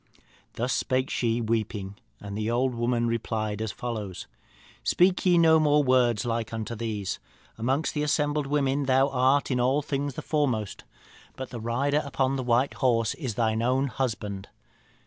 "Thus 0.53 0.73
spake 0.73 1.11
she, 1.11 1.41
weeping, 1.41 1.93
and 2.19 2.35
the 2.35 2.49
old 2.49 2.73
woman 2.73 3.07
replied 3.07 3.61
as 3.61 3.71
follows: 3.71 4.25
'Speak 4.83 5.23
ye 5.27 5.37
no 5.37 5.59
more 5.59 5.83
words 5.83 6.25
like 6.25 6.51
unto 6.51 6.73
these. 6.73 7.19
Amongst 7.55 7.93
the 7.93 8.01
assembled 8.01 8.47
women 8.47 8.85
thou 8.87 9.09
art 9.09 9.51
in 9.51 9.59
all 9.59 9.83
things 9.83 10.15
the 10.15 10.23
foremost. 10.23 10.85
But 11.35 11.51
the 11.51 11.61
rider 11.61 12.01
upon 12.03 12.35
the 12.35 12.41
white 12.41 12.73
horse 12.73 13.13
is 13.13 13.35
thine 13.35 13.61
own 13.61 13.89
husband. 13.89 14.49